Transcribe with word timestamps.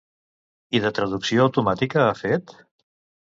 I 0.77 0.81
de 0.85 0.91
traducció 0.99 1.45
automàtica 1.45 2.03
ha 2.07 2.17
fet? 2.25 2.57